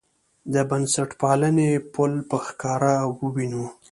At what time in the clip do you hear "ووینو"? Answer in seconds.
3.19-3.65